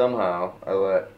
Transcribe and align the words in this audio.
somehow 0.00 0.50
I 0.66 0.72
let 0.72 1.10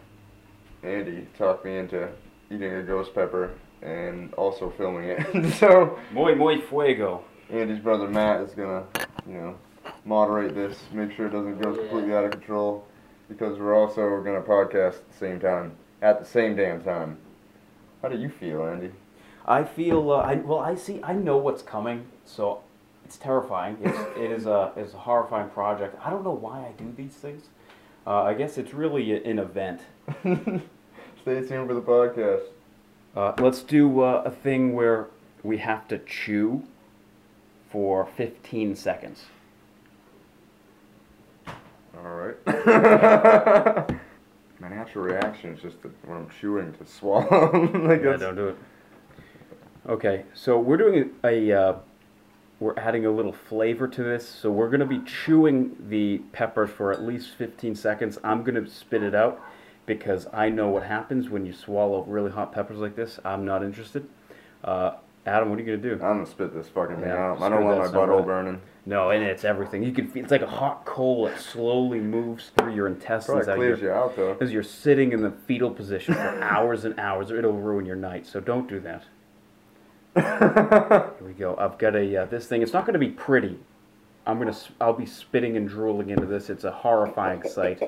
Andy 0.83 1.29
talk 1.39 1.65
me 1.65 1.77
into 1.77 2.09
eating 2.51 2.73
a 2.73 2.83
ghost 2.83 3.15
pepper 3.15 3.53
and 3.81 4.35
also 4.35 4.71
filming 4.71 5.05
it. 5.05 5.55
so 5.61 6.01
Muy 6.13 6.35
muy 6.35 6.61
fuego. 6.63 7.23
Andy's 7.49 7.79
brother 7.79 8.09
Matt 8.09 8.41
is 8.41 8.55
gonna, 8.55 8.83
you 9.25 9.35
know, 9.35 9.57
moderate 10.05 10.57
this, 10.57 10.77
make 10.93 11.13
sure 11.13 11.29
it 11.29 11.31
doesn't 11.31 11.61
go 11.61 11.77
completely 11.77 12.13
out 12.13 12.25
of 12.25 12.33
control, 12.33 12.85
because 13.29 13.57
we're 13.57 13.77
also 13.77 14.21
gonna 14.21 14.41
podcast 14.41 14.97
at 14.97 15.13
the 15.13 15.17
same 15.17 15.39
time, 15.39 15.77
at 16.01 16.19
the 16.19 16.27
same 16.27 16.57
damn 16.57 16.83
time. 16.83 17.19
How 18.03 18.09
do 18.09 18.19
you 18.19 18.31
feel, 18.31 18.67
Andy? 18.67 18.91
I 19.47 19.63
feel 19.63 20.11
uh, 20.11 20.17
I 20.17 20.35
well 20.35 20.59
I 20.59 20.75
see 20.75 20.99
I 21.05 21.13
know 21.13 21.37
what's 21.37 21.63
coming, 21.63 22.07
so 22.25 22.63
it's 23.05 23.17
terrifying. 23.17 23.77
It's, 23.81 23.99
it 24.19 24.33
is 24.33 24.47
a 24.47 24.73
it's 24.77 24.93
a 24.93 24.99
horrifying 24.99 25.51
project. 25.51 25.97
I 26.05 26.11
don't 26.11 26.25
know 26.25 26.33
why 26.33 26.67
I 26.67 26.73
do 26.77 26.93
these 26.97 27.15
things. 27.15 27.45
Uh, 28.07 28.23
I 28.23 28.35
guess 28.35 28.59
it's 28.59 28.75
really 28.75 29.25
an 29.25 29.39
event. 29.39 29.81
Stay 30.23 31.47
tuned 31.47 31.69
for 31.69 31.75
the 31.75 31.81
podcast. 31.81 32.43
Uh, 33.15 33.33
let's 33.39 33.63
do 33.63 34.01
uh, 34.01 34.23
a 34.25 34.31
thing 34.31 34.75
where 34.75 35.09
we 35.43 35.59
have 35.59 35.87
to 35.89 35.99
chew 35.99 36.65
for 37.71 38.07
15 38.17 38.75
seconds. 38.75 39.25
All 41.97 42.03
right. 42.03 42.37
My 44.61 44.69
natural 44.69 45.05
reaction 45.05 45.55
is 45.55 45.63
just 45.63 45.83
to, 45.83 45.93
when 46.05 46.19
I'm 46.19 46.29
chewing 46.41 46.73
to 46.75 46.87
swallow. 46.91 47.51
like 47.87 48.03
Yeah, 48.03 48.17
don't 48.17 48.37
do 48.37 48.49
it. 48.49 48.57
Okay, 49.89 50.25
so 50.33 50.59
we're 50.59 50.77
doing 50.77 51.11
a, 51.25 51.53
uh, 51.53 51.75
we're 52.63 52.79
adding 52.79 53.05
a 53.07 53.11
little 53.11 53.33
flavor 53.33 53.89
to 53.89 54.03
this. 54.03 54.27
So 54.29 54.51
we're 54.51 54.71
gonna 54.71 54.87
be 54.87 55.01
chewing 55.01 55.77
the 55.89 56.19
peppers 56.33 56.71
for 56.71 56.93
at 56.93 57.03
least 57.03 57.35
15 57.37 57.75
seconds. 57.75 58.19
I'm 58.23 58.43
gonna 58.45 58.69
spit 58.69 59.03
it 59.03 59.15
out 59.15 59.41
because 59.85 60.29
I 60.33 60.49
know 60.49 60.69
what 60.69 60.85
happens 60.85 61.29
when 61.29 61.45
you 61.45 61.53
swallow 61.53 62.05
really 62.05 62.31
hot 62.31 62.53
peppers 62.53 62.79
like 62.79 62.95
this. 62.95 63.19
I'm 63.25 63.45
not 63.45 63.65
interested. 63.65 64.07
Uh, 64.63 64.93
Adam, 65.27 65.51
what 65.51 65.59
are 65.59 65.63
you 65.63 65.77
gonna 65.77 65.97
do? 65.97 66.03
I'm 66.05 66.19
gonna 66.19 66.27
spit 66.27 66.55
this 66.55 66.69
fucking 66.69 66.97
thing 66.97 67.07
Yeah, 67.09 67.31
out. 67.33 67.43
I 67.43 67.49
don't 67.49 67.65
want 67.65 67.79
my 67.79 67.87
butthole 67.87 68.21
a- 68.21 68.23
burning. 68.23 68.61
No, 68.87 69.11
and 69.11 69.23
it's 69.23 69.45
everything. 69.45 69.83
You 69.85 69.93
can 69.93 70.09
feel 70.09 70.25
it's 70.25 70.33
like 70.33 70.43
a 70.43 70.47
hot 70.49 70.85
coal 70.85 71.27
that 71.27 71.39
slowly 71.39 72.01
moves 72.01 72.51
through 72.59 72.75
your 72.75 72.89
intestines 72.89 73.45
Probably 73.47 73.71
out 73.73 73.79
your, 73.79 73.89
you 73.89 73.91
out 73.93 74.17
though. 74.17 74.33
because 74.35 74.53
you're 74.53 74.65
sitting 74.65 75.13
in 75.13 75.23
the 75.23 75.31
fetal 75.31 75.71
position 75.71 76.15
for 76.15 76.43
hours 76.43 76.85
and 76.85 76.99
hours. 76.99 77.31
or 77.31 77.39
It'll 77.39 77.53
ruin 77.53 77.87
your 77.87 77.95
night. 77.97 78.27
So 78.27 78.41
don't 78.41 78.69
do 78.69 78.81
that. 78.81 79.05
Here 80.15 81.15
we 81.21 81.33
go. 81.33 81.57
I've 81.59 81.79
got 81.79 81.97
a 81.97 82.23
uh, 82.23 82.25
this 82.27 82.47
thing. 82.47 82.63
It's 82.63 82.73
not 82.73 82.85
going 82.85 82.95
to 82.95 82.99
be 82.99 83.09
pretty. 83.09 83.59
I'm 84.27 84.39
gonna. 84.39 84.57
I'll 84.81 84.93
be 84.93 85.07
spitting 85.07 85.57
and 85.57 85.69
drooling 85.69 86.11
into 86.11 86.27
this. 86.27 86.51
It's 86.51 86.65
a 86.65 86.71
horrifying 86.71 87.43
sight. 87.49 87.83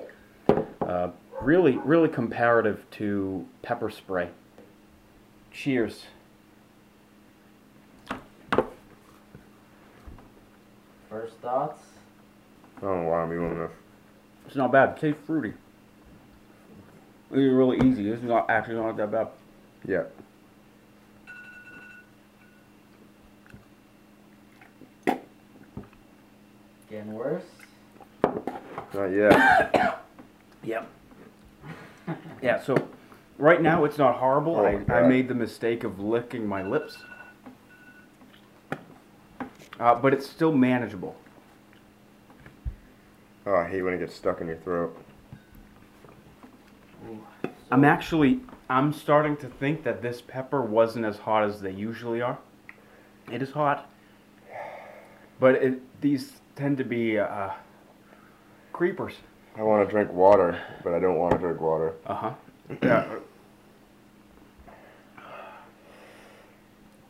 Uh, 0.81 1.11
really, 1.41 1.79
really 1.79 2.09
comparative 2.09 2.85
to 2.93 3.47
pepper 3.63 3.91
spray. 3.91 4.31
Cheers. 5.53 6.05
First 11.09 11.37
thoughts? 11.41 11.81
I 12.79 12.81
don't 12.81 13.07
want 13.07 13.31
to 13.31 13.35
be 13.35 13.41
one 13.41 13.53
of 13.61 13.71
It's 14.47 14.57
not 14.57 14.73
bad. 14.73 14.91
It 14.91 15.01
tastes 15.01 15.21
fruity. 15.25 15.55
It's 17.31 17.39
really 17.39 17.79
easy. 17.89 18.11
It's 18.11 18.23
not 18.23 18.51
actually 18.51 18.77
not 18.77 18.97
that 18.97 19.13
bad. 19.13 19.29
Yeah. 19.87 20.05
Getting 27.05 27.19
worse? 27.19 27.45
Not 28.95 29.07
yet. 29.07 30.01
Yep. 30.65 30.91
yeah, 32.41 32.59
so 32.63 32.89
right 33.37 33.61
now 33.61 33.85
it's 33.85 33.99
not 33.99 34.15
horrible. 34.15 34.57
Oh, 34.57 34.65
I, 34.65 35.01
I 35.01 35.07
made 35.07 35.29
the 35.29 35.35
mistake 35.35 35.85
of 35.85 36.01
licking 36.01 36.47
my 36.47 36.63
lips. 36.63 36.97
Uh, 39.79 39.95
but 39.97 40.15
it's 40.15 40.27
still 40.27 40.53
manageable. 40.53 41.17
Oh, 43.45 43.55
I 43.55 43.69
hate 43.69 43.83
when 43.83 43.93
it 43.93 43.99
gets 43.99 44.15
stuck 44.15 44.41
in 44.41 44.47
your 44.47 44.57
throat. 44.57 44.97
Ooh. 47.11 47.21
I'm 47.71 47.85
actually 47.85 48.41
I'm 48.71 48.95
starting 48.95 49.37
to 49.37 49.49
think 49.49 49.85
that 49.85 50.01
this 50.01 50.23
pepper 50.23 50.63
wasn't 50.63 51.05
as 51.05 51.19
hot 51.19 51.45
as 51.45 51.61
they 51.61 51.73
usually 51.73 52.23
are. 52.23 52.39
It 53.31 53.43
is 53.43 53.51
hot, 53.51 53.91
but 55.39 55.57
it, 55.57 56.01
these 56.01 56.41
tend 56.57 56.79
to 56.79 56.85
be 56.85 57.19
uh, 57.19 57.51
creepers. 58.73 59.15
I 59.57 59.63
want 59.63 59.87
to 59.87 59.91
drink 59.91 60.13
water, 60.13 60.61
but 60.83 60.95
I 60.95 60.99
don't 60.99 61.17
want 61.17 61.33
to 61.33 61.39
drink 61.39 61.61
water. 61.61 61.95
Uh 62.07 62.15
huh. 62.15 62.35
Yeah. 62.83 63.19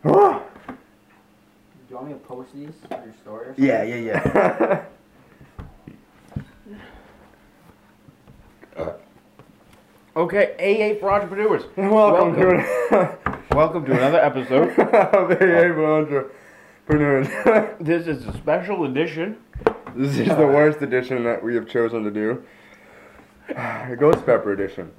yeah, 0.04 0.41
Do 0.66 1.91
you 1.91 1.97
want 1.97 2.09
me 2.09 2.12
to 2.15 2.19
post 2.21 2.53
these 2.54 2.69
on 2.91 3.03
your 3.04 3.15
story 3.22 3.47
or 3.47 3.54
something? 3.54 3.65
yeah, 3.65 3.83
yeah. 3.83 4.84
Yeah. 8.77 8.93
Okay, 10.16 10.54
AA 10.60 11.00
for 11.00 11.10
entrepreneurs. 11.10 11.65
Welcome, 11.77 12.37
to 12.37 12.50
it. 12.50 13.50
Welcome 13.50 13.84
to 13.87 13.93
another 13.93 14.19
episode. 14.21 14.72
Very 14.77 15.72
entrepreneurs. 15.72 16.31
This 16.89 18.06
is 18.06 18.27
a 18.27 18.33
special 18.34 18.84
edition. 18.84 19.39
This 19.97 20.19
is 20.19 20.28
the 20.28 20.47
worst 20.47 20.83
edition 20.83 21.25
that 21.25 21.43
we 21.43 21.55
have 21.55 21.67
chosen 21.67 22.05
to 22.05 22.11
do. 22.11 22.45
A 23.49 23.97
ghost 23.99 24.27
pepper 24.27 24.53
edition. 24.53 24.93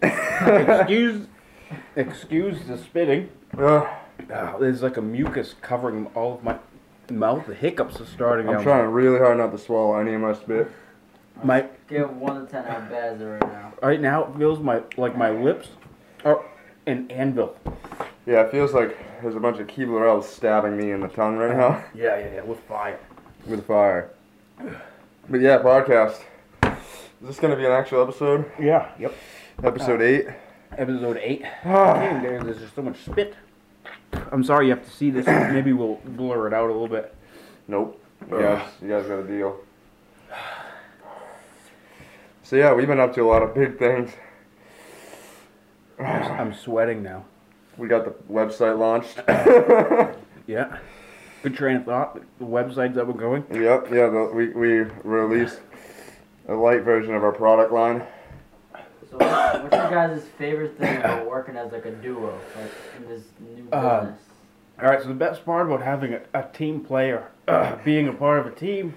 Excuse, 0.00 1.26
excuse 1.96 2.66
the 2.66 2.78
spitting. 2.78 3.28
Ugh, 3.58 3.86
Ah, 4.32 4.56
there's 4.58 4.82
like 4.82 4.96
a 4.96 5.02
mucus 5.02 5.54
covering 5.60 6.06
all 6.14 6.34
of 6.34 6.42
my 6.44 6.56
mouth. 7.10 7.46
The 7.46 7.54
hiccups 7.54 8.00
are 8.00 8.06
starting. 8.06 8.48
I'm 8.48 8.56
now. 8.56 8.62
trying 8.62 8.90
really 8.90 9.18
hard 9.18 9.36
not 9.38 9.52
to 9.52 9.58
swallow 9.58 9.98
any 9.98 10.14
of 10.14 10.20
my 10.20 10.32
spit. 10.32 10.70
My 11.42 11.66
Give 11.88 12.10
1 12.16 12.46
to 12.46 12.50
10 12.50 12.64
how 12.64 12.80
bad 12.88 13.16
is 13.16 13.20
it 13.20 13.24
right 13.24 13.40
now? 13.42 13.72
right 13.82 14.00
now 14.00 14.24
it 14.24 14.38
feels 14.38 14.60
my 14.60 14.82
like 14.96 15.18
my 15.18 15.30
lips 15.30 15.68
are 16.24 16.44
an 16.86 17.10
anvil. 17.10 17.56
Yeah, 18.26 18.42
it 18.42 18.50
feels 18.50 18.72
like 18.72 18.96
there's 19.22 19.34
a 19.36 19.40
bunch 19.40 19.58
of 19.58 19.66
Keebler 19.66 20.08
elves 20.08 20.28
stabbing 20.28 20.76
me 20.76 20.92
in 20.92 21.00
the 21.00 21.08
tongue 21.08 21.36
right 21.36 21.56
now 21.56 21.84
Yeah, 21.94 22.18
yeah, 22.18 22.34
yeah, 22.36 22.42
with 22.42 22.60
fire. 22.60 22.98
with 23.46 23.66
fire. 23.66 24.10
But 25.28 25.40
yeah, 25.40 25.58
podcast. 25.58 26.20
Is 26.62 27.28
this 27.28 27.38
gonna 27.40 27.56
be 27.56 27.64
an 27.66 27.72
actual 27.72 28.02
episode? 28.02 28.50
Yeah. 28.58 28.90
Yep. 28.98 29.14
Episode 29.62 30.00
eight. 30.02 30.26
Episode 30.76 31.18
eight. 31.18 31.42
Ah. 31.64 31.94
Damn, 31.94 32.22
there- 32.22 32.42
there's 32.42 32.58
just 32.58 32.74
so 32.74 32.82
much 32.82 32.98
spit. 33.04 33.34
I'm 34.32 34.44
sorry 34.44 34.66
you 34.68 34.74
have 34.74 34.84
to 34.84 34.90
see 34.90 35.10
this. 35.10 35.26
Maybe 35.26 35.72
we'll 35.72 36.00
blur 36.04 36.46
it 36.46 36.54
out 36.54 36.64
a 36.70 36.72
little 36.72 36.88
bit. 36.88 37.14
Nope. 37.68 38.00
You 38.30 38.38
guys, 38.40 38.62
you 38.80 38.88
guys 38.88 39.06
got 39.06 39.18
a 39.18 39.26
deal. 39.26 39.56
So 42.42 42.56
yeah, 42.56 42.72
we've 42.74 42.86
been 42.86 43.00
up 43.00 43.14
to 43.14 43.22
a 43.22 43.26
lot 43.28 43.42
of 43.42 43.54
big 43.54 43.78
things. 43.78 44.12
I'm, 45.98 46.06
I'm 46.40 46.54
sweating 46.54 47.02
now. 47.02 47.24
We 47.76 47.88
got 47.88 48.04
the 48.04 48.14
website 48.32 48.78
launched. 48.78 49.20
Yeah. 50.46 50.76
Good 51.42 51.56
train 51.56 51.76
of 51.76 51.84
thought. 51.86 52.20
The 52.38 52.44
websites 52.44 52.94
that 52.96 53.06
we're 53.06 53.14
going. 53.14 53.44
Yep, 53.50 53.86
yeah, 53.90 54.08
the, 54.08 54.30
we, 54.34 54.48
we 54.50 54.80
released 55.02 55.60
a 56.48 56.54
light 56.54 56.82
version 56.82 57.14
of 57.14 57.24
our 57.24 57.32
product 57.32 57.72
line. 57.72 58.02
So, 59.10 59.16
what's 59.16 59.74
your 59.74 59.90
guys' 59.90 60.24
favorite 60.36 60.76
thing 60.78 60.98
about 60.98 61.26
working 61.26 61.56
as 61.56 61.72
like 61.72 61.86
a 61.86 61.92
duo, 61.92 62.38
like 62.60 62.70
in 62.98 63.08
this 63.08 63.22
new 63.40 63.66
Uh, 63.72 64.00
business? 64.00 64.20
All 64.82 64.88
right. 64.88 65.00
So 65.00 65.08
the 65.08 65.14
best 65.14 65.44
part 65.46 65.66
about 65.66 65.80
having 65.82 66.12
a, 66.14 66.20
a 66.34 66.42
team 66.52 66.80
player, 66.80 67.28
uh, 67.48 67.76
being 67.84 68.08
a 68.08 68.12
part 68.12 68.40
of 68.40 68.46
a 68.46 68.54
team, 68.54 68.92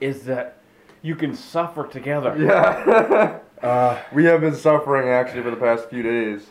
is 0.00 0.24
that 0.24 0.58
you 1.02 1.14
can 1.14 1.34
suffer 1.34 1.86
together. 1.86 2.34
Yeah. 2.38 3.38
Uh, 3.64 3.98
we 4.12 4.26
have 4.26 4.42
been 4.42 4.54
suffering 4.54 5.08
actually 5.08 5.42
for 5.42 5.50
the 5.50 5.56
past 5.56 5.88
few 5.88 6.02
days. 6.02 6.48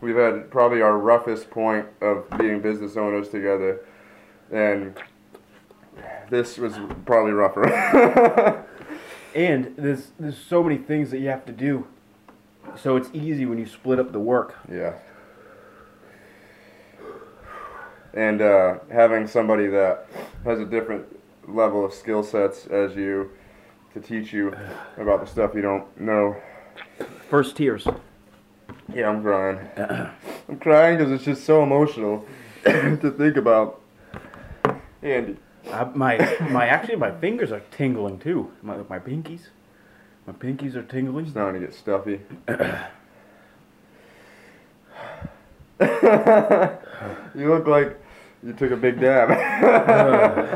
We've 0.00 0.16
had 0.16 0.50
probably 0.50 0.82
our 0.82 0.98
roughest 0.98 1.48
point 1.48 1.86
of 2.00 2.28
being 2.38 2.60
business 2.60 2.96
owners 2.96 3.28
together. 3.28 3.86
And 4.50 4.96
this 6.28 6.58
was 6.58 6.74
probably 7.04 7.30
rougher. 7.30 7.68
and 9.36 9.76
there's 9.76 10.08
there's 10.18 10.36
so 10.36 10.64
many 10.64 10.76
things 10.76 11.12
that 11.12 11.20
you 11.20 11.28
have 11.28 11.46
to 11.46 11.52
do. 11.52 11.86
So 12.74 12.96
it's 12.96 13.10
easy 13.12 13.46
when 13.46 13.58
you 13.58 13.66
split 13.66 14.00
up 14.00 14.10
the 14.10 14.18
work. 14.18 14.56
yeah. 14.68 14.94
And 18.12 18.42
uh, 18.42 18.78
having 18.90 19.28
somebody 19.28 19.68
that 19.68 20.08
has 20.42 20.58
a 20.58 20.64
different 20.64 21.06
level 21.46 21.84
of 21.84 21.94
skill 21.94 22.24
sets 22.24 22.66
as 22.66 22.96
you 22.96 23.30
to 23.94 24.00
teach 24.00 24.32
you 24.32 24.52
about 24.98 25.20
the 25.20 25.26
stuff 25.26 25.54
you 25.54 25.62
don't 25.62 26.00
know. 26.00 26.34
First 27.30 27.56
tears. 27.56 27.86
Yeah, 28.92 29.08
I'm 29.08 29.22
crying. 29.22 29.58
I'm 30.48 30.58
crying 30.58 30.98
because 30.98 31.12
it's 31.12 31.24
just 31.24 31.44
so 31.44 31.62
emotional 31.62 32.24
to 32.64 33.14
think 33.16 33.36
about. 33.36 33.80
Andy. 35.02 35.36
Uh, 35.70 35.90
my 35.94 36.16
my 36.50 36.66
actually 36.68 36.96
my 36.96 37.10
fingers 37.10 37.50
are 37.50 37.62
tingling 37.70 38.18
too. 38.18 38.52
My 38.62 38.76
my 38.88 38.98
pinkies. 38.98 39.48
My 40.26 40.32
pinkies 40.32 40.74
are 40.74 40.82
tingling. 40.82 41.24
It's 41.26 41.32
starting 41.32 41.60
to 41.60 41.66
get 41.66 41.74
stuffy. 41.74 42.20
you 47.34 47.50
look 47.50 47.66
like 47.66 48.00
you 48.42 48.52
took 48.54 48.70
a 48.70 48.76
big 48.76 49.00
dab. 49.00 49.28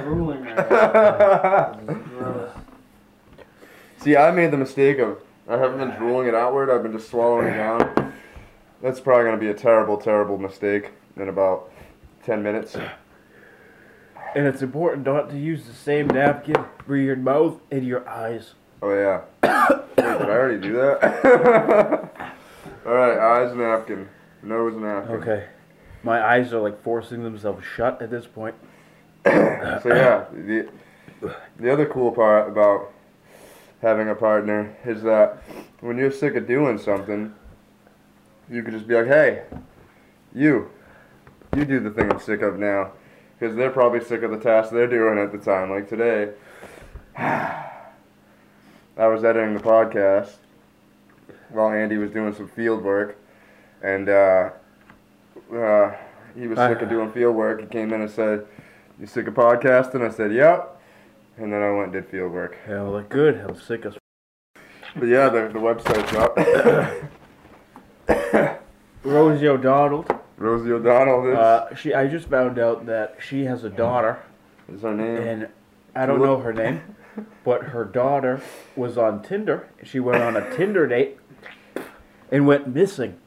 Drooling 0.05 0.43
right 0.43 0.70
now. 0.70 1.78
This 1.87 1.96
is 1.96 2.02
gross. 2.08 2.50
See, 3.99 4.17
I 4.17 4.31
made 4.31 4.50
the 4.50 4.56
mistake 4.56 4.99
of 4.99 5.20
I 5.50 5.58
haven't 5.58 5.79
been 5.79 5.99
drooling 5.99 6.29
it 6.29 6.35
outward. 6.35 6.70
I've 6.70 6.85
been 6.85 6.93
just 6.93 7.11
swallowing 7.11 7.49
it 7.49 7.56
down. 7.56 8.12
That's 8.81 9.00
probably 9.00 9.25
gonna 9.25 9.37
be 9.37 9.49
a 9.49 9.55
terrible, 9.55 9.97
terrible 9.97 10.38
mistake 10.38 10.93
in 11.17 11.29
about 11.29 11.73
ten 12.25 12.41
minutes. 12.41 12.76
And 14.37 14.47
it's 14.47 14.62
important 14.62 15.05
not 15.05 15.29
to 15.31 15.37
use 15.37 15.67
the 15.67 15.73
same 15.73 16.06
napkin 16.06 16.55
for 16.87 16.97
your 16.97 17.17
mouth 17.17 17.61
and 17.73 17.85
your 17.85 18.08
eyes. 18.08 18.55
Oh 18.81 18.94
yeah. 18.94 19.23
Wait, 19.43 19.97
did 19.97 20.05
I 20.06 20.31
already 20.31 20.61
do 20.61 20.75
that? 20.75 21.02
All 22.87 22.94
right, 22.94 23.19
eyes 23.19 23.53
napkin, 23.56 24.08
nose 24.44 24.76
napkin. 24.76 25.17
Okay. 25.17 25.46
My 26.05 26.25
eyes 26.25 26.53
are 26.53 26.61
like 26.61 26.81
forcing 26.81 27.25
themselves 27.25 27.67
shut 27.67 28.00
at 28.00 28.11
this 28.11 28.26
point. 28.26 28.55
So 29.82 29.88
yeah, 29.88 30.26
the 30.32 30.69
the 31.58 31.73
other 31.73 31.87
cool 31.87 32.12
part 32.12 32.49
about 32.49 32.93
having 33.82 34.09
a 34.09 34.15
partner 34.15 34.77
is 34.85 35.03
that 35.03 35.43
when 35.81 35.97
you're 35.97 36.12
sick 36.12 36.35
of 36.35 36.47
doing 36.47 36.79
something, 36.79 37.35
you 38.50 38.62
could 38.62 38.75
just 38.75 38.87
be 38.87 38.94
like, 38.94 39.06
"Hey, 39.06 39.43
you, 40.35 40.71
you 41.56 41.65
do 41.65 41.81
the 41.81 41.91
thing 41.91 42.11
I'm 42.12 42.21
sick 42.21 42.43
of 42.43 42.59
now," 42.59 42.93
because 43.38 43.56
they're 43.56 43.71
probably 43.71 44.00
sick 44.00 44.23
of 44.23 44.31
the 44.31 44.38
task 44.38 44.71
they're 44.71 44.87
doing 44.87 45.19
at 45.19 45.32
the 45.32 45.38
time. 45.38 45.71
Like 45.71 45.88
today, 45.88 46.32
I 47.17 49.06
was 49.06 49.25
editing 49.25 49.55
the 49.55 49.61
podcast 49.61 50.32
while 51.49 51.71
Andy 51.71 51.97
was 51.97 52.11
doing 52.11 52.35
some 52.35 52.49
field 52.49 52.82
work, 52.82 53.17
and 53.82 54.09
uh, 54.09 54.50
uh, 55.55 55.94
he 56.35 56.47
was 56.47 56.59
sick 56.59 56.82
of 56.82 56.88
doing 56.88 57.11
field 57.12 57.35
work. 57.35 57.61
He 57.61 57.67
came 57.67 57.93
in 57.93 58.03
and 58.03 58.11
said, 58.11 58.47
"You 58.99 59.06
sick 59.06 59.27
of 59.27 59.35
podcasting?" 59.35 60.06
I 60.06 60.11
said, 60.12 60.32
"Yep." 60.32 60.80
And 61.40 61.50
then 61.52 61.62
I 61.62 61.70
went 61.70 61.84
and 61.84 61.92
did 61.94 62.06
field 62.08 62.32
work. 62.32 62.56
Hell, 62.66 62.90
look 62.92 63.08
good. 63.08 63.37
I'm 63.37 63.58
sick 63.58 63.87
as. 63.87 63.94
But 64.94 65.06
yeah, 65.06 65.28
the, 65.31 65.48
the 65.48 65.58
website's 65.58 66.12
up. 66.14 66.37
Rosie 69.02 69.48
O'Donnell. 69.48 70.04
Rosie 70.37 70.72
O'Donnell 70.72 71.31
is, 71.32 71.37
Uh, 71.38 71.75
she. 71.75 71.94
I 71.94 72.06
just 72.08 72.28
found 72.28 72.58
out 72.58 72.84
that 72.87 73.16
she 73.26 73.44
has 73.44 73.64
a 73.64 73.70
daughter, 73.70 74.19
is 74.72 74.82
her 74.82 74.94
name. 74.94 75.16
and 75.16 75.48
I 75.94 76.06
don't 76.06 76.20
know 76.22 76.38
her 76.38 76.52
name, 76.52 76.82
but 77.44 77.62
her 77.64 77.84
daughter 77.84 78.40
was 78.76 78.96
on 78.98 79.22
Tinder. 79.22 79.69
She 79.82 79.98
went 80.00 80.22
on 80.22 80.36
a 80.36 80.54
Tinder 80.56 80.86
date 80.86 81.19
and 82.31 82.46
went 82.46 82.69
missing 82.75 83.19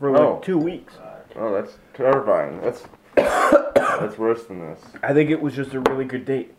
for 0.00 0.10
like 0.10 0.20
Oh. 0.20 0.40
two 0.42 0.58
weeks. 0.58 0.94
Oh, 1.36 1.52
that's 1.52 1.76
terrifying. 1.94 2.60
That's 2.62 2.84
that's 3.14 4.16
worse 4.18 4.44
than 4.46 4.60
this. 4.60 4.80
I 5.02 5.12
think 5.12 5.28
it 5.30 5.40
was 5.42 5.54
just 5.54 5.74
a 5.74 5.80
really 5.80 6.04
good 6.06 6.24
date. 6.24 6.54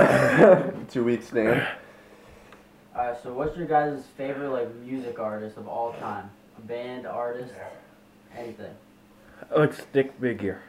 Two 0.90 1.04
weeks 1.04 1.26
stand. 1.28 1.66
Alright, 2.96 3.22
so 3.22 3.32
what's 3.32 3.56
your 3.56 3.66
guys' 3.66 4.04
favorite 4.16 4.50
like 4.50 4.74
music 4.76 5.18
artist 5.18 5.56
of 5.56 5.68
all 5.68 5.92
time? 5.94 6.30
A 6.58 6.60
band, 6.62 7.06
artist, 7.06 7.52
anything. 8.36 8.74
I 9.54 9.60
like 9.60 9.72
stick 9.72 10.12
figure. 10.20 10.62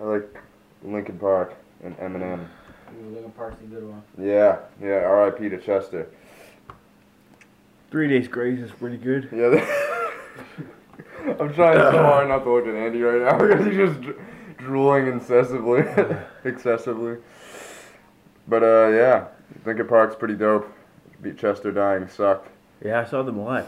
I 0.00 0.02
like 0.04 0.36
Linkin 0.82 1.18
Park 1.18 1.54
and 1.82 1.96
Eminem. 1.98 2.46
Ooh, 3.00 3.08
Linkin 3.14 3.32
Park's 3.32 3.62
a 3.62 3.66
good 3.66 3.88
one. 3.88 4.02
Yeah, 4.18 4.58
yeah. 4.80 5.04
R.I.P. 5.04 5.48
to 5.48 5.58
Chester. 5.58 6.08
Three 7.90 8.08
Days 8.08 8.28
Grace 8.28 8.60
is 8.60 8.70
pretty 8.70 8.96
good. 8.96 9.28
Yeah. 11.26 11.36
I'm 11.40 11.54
trying 11.54 11.78
so 11.78 11.90
hard 11.92 12.28
not 12.28 12.44
to 12.44 12.52
look 12.52 12.66
at 12.66 12.74
Andy 12.74 13.00
right 13.00 13.22
now 13.22 13.38
because 13.46 13.64
he's 13.64 13.76
just 13.76 14.00
dr- 14.02 14.16
drooling 14.58 15.06
incessantly, 15.06 15.82
excessively. 16.44 17.16
But 18.46 18.62
uh, 18.62 18.88
yeah, 18.88 19.26
Linkin 19.64 19.86
Park's 19.86 20.16
pretty 20.16 20.34
dope. 20.34 20.70
Beat 21.22 21.38
Chester 21.38 21.72
dying 21.72 22.08
sucked. 22.08 22.48
Yeah, 22.84 23.00
I 23.00 23.04
saw 23.04 23.22
them 23.22 23.42
live. 23.42 23.66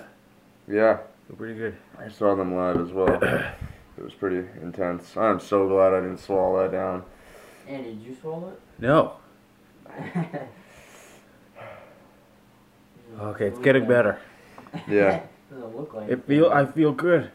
Yeah, 0.69 0.99
They're 1.29 1.37
pretty 1.37 1.55
good. 1.55 1.77
I 1.99 2.09
saw 2.09 2.35
them 2.35 2.55
live 2.55 2.79
as 2.81 2.93
well. 2.93 3.23
It 3.23 4.05
was 4.05 4.13
pretty 4.13 4.47
intense. 4.61 5.17
I'm 5.17 5.41
so 5.41 5.67
glad 5.69 5.95
I 5.95 6.01
didn't 6.01 6.19
swallow 6.19 6.63
that 6.63 6.73
down. 6.73 7.03
Andy, 7.67 7.95
did 7.95 8.03
you 8.03 8.17
swallow 8.21 8.49
it? 8.49 8.61
No. 8.79 9.15
Okay, 13.19 13.47
it's 13.47 13.59
getting 13.61 13.87
better. 13.89 14.19
Yeah. 14.87 15.23
Doesn't 15.51 15.95
like 15.95 16.11
It 16.11 16.27
feel 16.27 16.51
I 16.51 16.67
feel 16.67 16.93
good. 16.93 17.31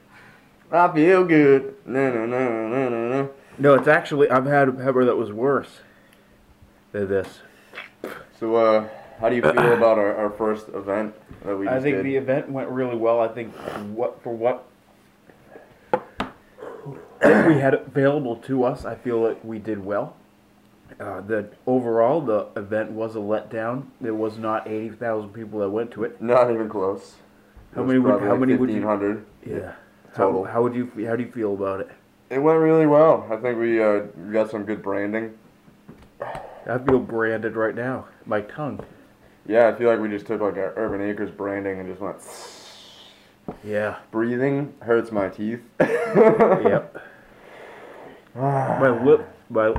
I 0.72 0.94
feel 0.94 1.26
good. 1.26 1.76
No, 1.86 2.12
no, 2.14 2.26
no, 2.26 2.68
no, 2.70 2.90
no, 2.90 3.10
no. 3.10 3.30
No, 3.58 3.74
it's 3.74 3.88
actually 3.88 4.30
I've 4.30 4.46
had 4.46 4.68
a 4.68 4.72
pepper 4.72 5.06
that 5.06 5.18
was 5.18 5.32
worse 5.32 5.80
than 6.92 7.08
this. 7.08 7.28
So, 8.40 8.56
uh, 8.56 8.88
how 9.20 9.30
do 9.30 9.36
you 9.36 9.42
feel 9.42 9.52
about 9.74 9.98
our, 9.98 10.16
our 10.16 10.30
first 10.32 10.70
event 10.70 11.14
that 11.46 11.56
we 11.56 11.66
just 11.66 11.76
I 11.78 11.82
think 11.82 11.98
did? 11.98 12.06
the 12.06 12.16
event 12.16 12.50
went 12.50 12.70
really 12.70 12.96
well. 12.96 13.20
I 13.20 13.28
think 13.28 13.54
what 13.94 14.22
for 14.24 14.34
what 14.36 14.66
what 15.92 17.48
we 17.48 17.56
had 17.60 17.74
available 17.76 18.36
to 18.38 18.64
us, 18.64 18.86
I 18.86 18.96
feel 18.96 19.22
like 19.22 19.44
we 19.44 19.60
did 19.60 19.84
well. 19.84 20.16
Uh, 21.00 21.22
the 21.22 21.50
overall 21.66 22.22
the 22.22 22.48
event 22.56 22.92
was 22.92 23.16
a 23.16 23.20
letdown. 23.20 23.86
There 24.02 24.14
was 24.14 24.38
not 24.38 24.68
eighty 24.68 24.90
thousand 24.90 25.30
people 25.34 25.60
that 25.60 25.70
went 25.70 25.92
to 25.92 26.04
it. 26.04 26.22
Not 26.22 26.52
even 26.52 26.68
close. 26.70 27.16
How 27.76 27.84
many 27.84 28.00
would- 28.00 28.22
how 28.22 28.36
many 28.36 28.56
would 28.56 28.70
you- 28.70 28.82
1500. 28.86 29.26
Yeah. 29.46 29.74
Total. 30.14 30.44
How, 30.44 30.52
how 30.54 30.64
would 30.64 30.76
you 30.76 30.92
how 31.08 31.16
do 31.16 31.24
you 31.24 31.32
feel 31.32 31.54
about 31.54 31.80
it? 31.80 31.90
It 32.30 32.40
went 32.40 32.60
really 32.60 32.86
well. 32.86 33.26
I 33.32 33.38
think 33.38 33.58
we 33.58 33.82
uh, 33.82 34.02
we 34.18 34.34
got 34.34 34.52
some 34.52 34.66
good 34.66 34.82
branding. 34.84 35.38
I 36.68 36.78
feel 36.78 37.00
branded 37.00 37.56
right 37.56 37.76
now. 37.76 38.06
My 38.26 38.42
tongue. 38.42 38.84
Yeah, 39.48 39.68
I 39.68 39.74
feel 39.74 39.90
like 39.90 40.00
we 40.00 40.10
just 40.10 40.28
took 40.28 40.42
like 40.42 40.56
our 40.58 40.74
Urban 40.76 41.02
Acres 41.02 41.32
branding 41.32 41.80
and 41.80 41.90
just 41.90 42.00
went. 42.02 42.18
Yeah. 43.64 43.98
Breathing 44.12 44.74
hurts 44.82 45.12
my 45.12 45.30
teeth. 45.30 45.62
Yep. 46.14 47.02
My 48.36 48.90
lip 49.04 49.28
my 49.50 49.74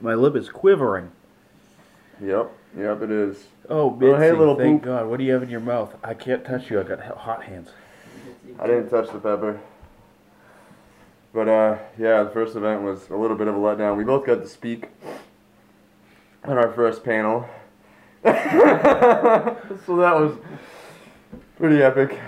my 0.00 0.14
lip 0.14 0.36
is 0.36 0.48
quivering. 0.48 1.10
Yep, 2.20 2.52
yep, 2.78 3.02
it 3.02 3.10
is. 3.10 3.44
Oh, 3.68 3.90
Mitzi, 3.90 4.12
oh, 4.12 4.16
hey, 4.18 4.32
little 4.32 4.56
thank 4.56 4.82
poop. 4.82 4.86
God. 4.86 5.06
What 5.08 5.18
do 5.18 5.24
you 5.24 5.32
have 5.32 5.42
in 5.42 5.48
your 5.48 5.60
mouth? 5.60 5.94
I 6.04 6.14
can't 6.14 6.44
touch 6.44 6.70
you. 6.70 6.80
I 6.80 6.84
got 6.84 7.00
hot 7.00 7.44
hands. 7.44 7.70
I 8.60 8.66
didn't 8.66 8.90
touch 8.90 9.06
the 9.06 9.18
pepper. 9.18 9.60
But 11.32 11.48
uh, 11.48 11.78
yeah, 11.98 12.24
the 12.24 12.30
first 12.30 12.56
event 12.56 12.82
was 12.82 13.08
a 13.08 13.16
little 13.16 13.36
bit 13.36 13.48
of 13.48 13.54
a 13.54 13.58
letdown. 13.58 13.96
We 13.96 14.04
both 14.04 14.26
got 14.26 14.42
to 14.42 14.48
speak 14.48 14.88
on 16.44 16.58
our 16.58 16.70
first 16.72 17.02
panel, 17.02 17.48
so 18.24 19.96
that 19.96 20.14
was 20.14 20.36
pretty 21.56 21.82
epic. 21.82 22.18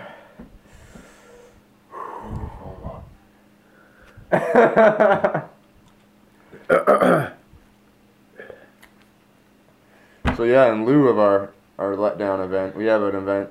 so 10.35 10.45
yeah, 10.45 10.73
in 10.73 10.87
lieu 10.87 11.09
of 11.09 11.19
our 11.19 11.53
our 11.79 11.95
letdown 11.95 12.43
event, 12.43 12.75
we 12.75 12.87
have 12.87 13.03
an 13.03 13.17
event 13.17 13.51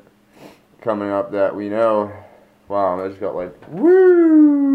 coming 0.82 1.12
up 1.12 1.32
that 1.32 1.56
we 1.56 1.70
know. 1.70 2.12
Wow, 2.68 3.06
I 3.06 3.08
just 3.08 3.20
got 3.20 3.36
like 3.36 3.56
woo. 3.70 4.73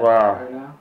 Is 0.00 0.06
that 0.06 0.20
Wow. 0.20 0.34
better 0.34 0.50
now? 0.54 0.74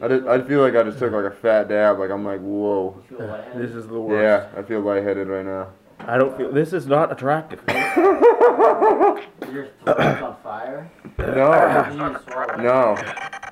I 0.00 0.08
just, 0.08 0.26
I 0.26 0.42
feel 0.42 0.60
like 0.60 0.74
I 0.74 0.82
just 0.82 0.98
took 0.98 1.12
like 1.12 1.24
a 1.24 1.30
fat 1.30 1.68
dab. 1.68 1.98
Like 1.98 2.10
I'm 2.10 2.24
like 2.24 2.40
whoa. 2.40 3.00
You 3.10 3.16
feel 3.16 3.26
lightheaded? 3.26 3.62
This 3.68 3.76
is 3.76 3.86
the 3.86 4.00
worst. 4.00 4.22
Yeah, 4.54 4.58
I 4.58 4.62
feel 4.64 4.80
lightheaded 4.80 5.28
right 5.28 5.44
now. 5.44 5.68
I 6.00 6.18
don't 6.18 6.36
feel. 6.36 6.50
This 6.52 6.72
is 6.72 6.86
not 6.86 7.12
attractive. 7.12 7.60
Your 7.68 9.68
throat's 9.84 10.22
on 10.22 10.36
fire? 10.42 10.90
No, 11.18 11.92
You 11.92 12.08
need 12.08 12.14
to 12.14 12.22
swallow 12.28 12.54
it. 12.54 12.60
no. 12.60 12.96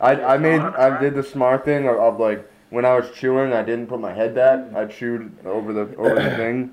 I 0.00 0.34
I 0.34 0.38
made 0.38 0.60
I 0.60 1.00
did 1.00 1.14
the 1.14 1.22
smart 1.22 1.64
thing 1.64 1.86
of, 1.86 1.96
of 1.96 2.18
like 2.20 2.48
when 2.70 2.84
I 2.84 2.94
was 2.98 3.10
chewing, 3.14 3.52
I 3.52 3.62
didn't 3.62 3.86
put 3.86 4.00
my 4.00 4.12
head 4.12 4.34
back. 4.34 4.74
I 4.74 4.86
chewed 4.86 5.32
over 5.46 5.72
the 5.72 5.94
over 5.96 6.16
the 6.16 6.36
thing. 6.36 6.72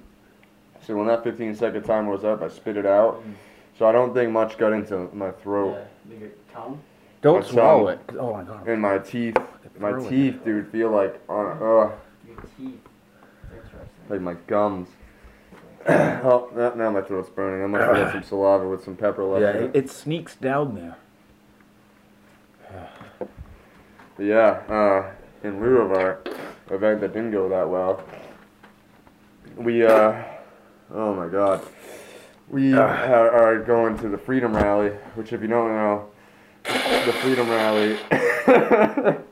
So 0.86 0.96
when 0.96 1.08
that 1.08 1.24
15 1.24 1.56
second 1.56 1.84
timer 1.84 2.12
was 2.12 2.24
up, 2.24 2.42
I 2.42 2.48
spit 2.48 2.78
it 2.78 2.86
out. 2.86 3.22
Mm. 3.24 3.34
So 3.78 3.86
I 3.86 3.92
don't 3.92 4.14
think 4.14 4.32
much 4.32 4.58
got 4.58 4.74
into 4.74 5.10
my 5.14 5.32
throat 5.32 5.78
Yeah, 5.78 6.10
with 6.12 6.20
your 6.22 6.30
tongue. 6.52 6.82
Don't 7.22 7.42
My 7.44 7.48
swallow 7.52 7.96
tongue. 7.96 8.04
it. 8.10 8.16
Oh 8.18 8.34
my 8.34 8.44
God. 8.44 8.68
and 8.68 8.82
my 8.82 8.98
teeth. 9.00 9.38
My 9.78 9.92
Throw 9.92 10.06
it. 10.06 10.10
teeth, 10.10 10.44
dude, 10.46 10.72
feel 10.72 10.90
like 10.90 11.22
on 11.30 11.46
uh 11.46 11.60
Your 12.28 12.44
teeth. 12.58 12.80
Like 14.10 14.22
my 14.22 14.34
gums. 14.48 14.90
oh, 15.90 16.50
now, 16.56 16.74
now 16.74 16.92
my 16.92 17.02
throat's 17.02 17.30
burning. 17.30 17.64
I 17.64 17.68
must 17.68 17.84
have 17.86 17.96
got 17.96 18.12
some 18.14 18.24
saliva 18.30 18.68
with 18.68 18.84
some 18.84 18.96
pepper 18.96 19.24
left. 19.24 19.42
Yeah, 19.42 19.62
in 19.62 19.70
it, 19.70 19.76
it. 19.76 19.86
it 19.86 19.90
sneaks 19.90 20.36
down 20.36 20.76
there. 20.76 20.98
Yeah, 24.18 24.62
uh, 24.68 25.12
in 25.48 25.62
lieu 25.62 25.78
of 25.78 25.92
our 25.94 26.20
event 26.70 27.00
that 27.02 27.14
didn't 27.14 27.32
go 27.32 27.48
that 27.48 27.70
well, 27.70 28.04
we 29.56 29.86
uh, 29.86 30.22
oh 30.94 31.14
my 31.14 31.28
God, 31.28 31.66
we 32.50 32.74
are, 32.78 33.32
are 33.32 33.60
going 33.60 33.98
to 34.00 34.10
the 34.10 34.18
Freedom 34.18 34.54
Rally, 34.56 34.90
which 35.16 35.32
if 35.32 35.42
you 35.42 35.48
don't 35.48 35.70
know, 35.70 36.10
the 36.64 37.14
Freedom 37.22 37.50
Rally, 37.50 37.98
the 38.10 39.24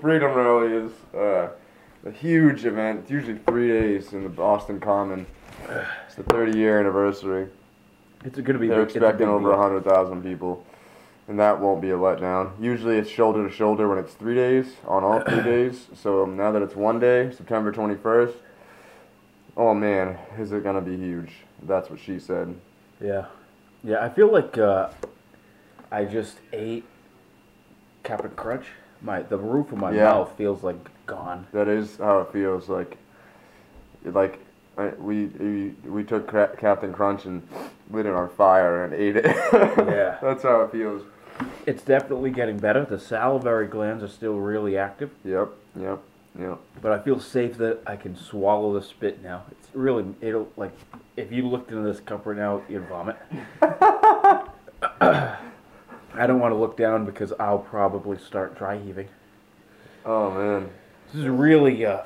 Freedom 0.00 0.32
Rally 0.34 0.72
is 0.72 0.92
uh, 1.14 1.48
a 2.06 2.10
huge 2.10 2.64
event. 2.64 3.00
It's 3.00 3.10
usually 3.10 3.38
three 3.46 3.68
days 3.68 4.12
in 4.12 4.22
the 4.22 4.28
Boston 4.28 4.80
Common. 4.80 5.26
It's 6.06 6.16
the 6.16 6.22
30 6.24 6.58
year 6.58 6.80
anniversary. 6.80 7.48
It's 8.24 8.36
going 8.36 8.54
to 8.54 8.58
be. 8.58 8.68
They're 8.68 8.84
big- 8.84 8.96
expecting 8.96 9.28
over 9.28 9.50
100,000 9.50 10.22
people, 10.22 10.64
and 11.28 11.38
that 11.38 11.60
won't 11.60 11.80
be 11.80 11.90
a 11.90 11.96
letdown. 11.96 12.52
Usually 12.60 12.98
it's 12.98 13.10
shoulder 13.10 13.48
to 13.48 13.54
shoulder 13.54 13.88
when 13.88 13.98
it's 13.98 14.14
three 14.14 14.34
days, 14.34 14.74
on 14.86 15.04
all 15.04 15.20
three 15.20 15.42
days. 15.42 15.86
So 15.94 16.24
now 16.26 16.52
that 16.52 16.62
it's 16.62 16.76
one 16.76 16.98
day, 17.00 17.30
September 17.32 17.72
21st, 17.72 18.34
oh 19.56 19.74
man, 19.74 20.18
is 20.38 20.52
it 20.52 20.62
going 20.62 20.76
to 20.76 20.80
be 20.82 20.96
huge. 20.96 21.32
That's 21.64 21.90
what 21.90 22.00
she 22.00 22.18
said. 22.18 22.54
Yeah, 23.00 23.26
yeah. 23.84 24.04
I 24.04 24.08
feel 24.08 24.32
like 24.32 24.56
uh, 24.58 24.90
I 25.92 26.04
just 26.06 26.38
ate 26.52 26.84
Captain 28.02 28.30
Crunch. 28.30 28.66
My 29.02 29.22
the 29.22 29.36
roof 29.38 29.70
of 29.72 29.78
my 29.78 29.92
Yeah. 29.92 30.04
mouth 30.04 30.32
feels 30.36 30.62
like 30.64 30.76
gone. 31.06 31.46
That 31.52 31.68
is 31.68 31.98
how 31.98 32.20
it 32.20 32.32
feels 32.32 32.68
like. 32.68 32.96
Like 34.04 34.40
I, 34.78 34.88
we, 34.88 35.26
we 35.26 35.74
we 35.88 36.02
took 36.02 36.26
Cra- 36.26 36.56
Captain 36.56 36.92
Crunch 36.92 37.26
and 37.26 37.46
lit 37.90 38.06
it 38.06 38.14
on 38.14 38.28
fire 38.30 38.84
and 38.84 38.94
ate 38.94 39.16
it. 39.16 39.26
Yeah. 39.52 40.18
That's 40.22 40.42
how 40.42 40.62
it 40.62 40.72
feels. 40.72 41.02
It's 41.66 41.82
definitely 41.82 42.30
getting 42.30 42.56
better. 42.58 42.84
The 42.84 42.98
salivary 42.98 43.66
glands 43.66 44.02
are 44.02 44.08
still 44.08 44.38
really 44.38 44.76
active, 44.78 45.10
Yep. 45.24 45.50
Yep. 45.78 45.98
Yep. 46.38 46.58
but 46.80 46.92
I 46.92 46.98
feel 47.00 47.20
safe 47.20 47.58
that 47.58 47.80
I 47.86 47.96
can 47.96 48.16
swallow 48.16 48.72
the 48.72 48.82
spit 48.82 49.22
now. 49.22 49.42
It's 49.50 49.68
really 49.74 50.04
it'll 50.22 50.48
like 50.56 50.72
if 51.16 51.30
you 51.30 51.46
looked 51.46 51.70
into 51.70 51.82
this 51.82 52.00
cup 52.00 52.24
right 52.26 52.36
now, 52.38 52.62
you'd 52.68 52.88
vomit. 52.88 53.16
I 56.14 56.26
don't 56.26 56.40
want 56.40 56.52
to 56.52 56.56
look 56.56 56.76
down 56.76 57.04
because 57.06 57.32
I'll 57.38 57.58
probably 57.58 58.18
start 58.18 58.56
dry 58.56 58.78
heaving. 58.78 59.08
Oh 60.04 60.30
man. 60.30 60.70
This 61.06 61.22
is 61.22 61.28
really, 61.28 61.84
uh, 61.86 62.02